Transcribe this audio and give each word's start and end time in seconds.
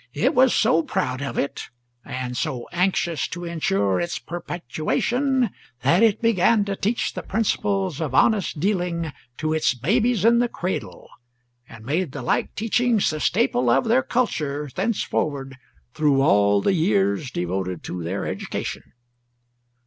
It 0.15 0.33
was 0.33 0.51
so 0.55 0.81
proud 0.81 1.21
of 1.21 1.37
it, 1.37 1.69
and 2.03 2.35
so 2.35 2.67
anxious 2.71 3.27
to 3.27 3.45
insure 3.45 3.99
its 4.01 4.17
perpetuation, 4.17 5.51
that 5.83 6.01
it 6.01 6.23
began 6.23 6.65
to 6.65 6.75
teach 6.75 7.13
the 7.13 7.21
principles 7.21 8.01
of 8.01 8.15
honest 8.15 8.59
dealing 8.59 9.13
to 9.37 9.53
its 9.53 9.75
babies 9.75 10.25
in 10.25 10.39
the 10.39 10.47
cradle, 10.49 11.07
and 11.69 11.85
made 11.85 12.13
the 12.13 12.23
like 12.23 12.55
teachings 12.55 13.11
the 13.11 13.19
staple 13.19 13.69
of 13.69 13.83
their 13.83 14.01
culture 14.01 14.71
thenceforward 14.73 15.55
through 15.93 16.23
all 16.23 16.61
the 16.63 16.73
years 16.73 17.29
devoted 17.29 17.83
to 17.83 18.01
their 18.01 18.25
education. 18.25 18.93